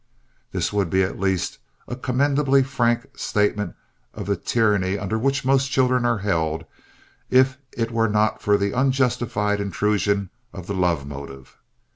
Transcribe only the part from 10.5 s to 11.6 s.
of the love motive.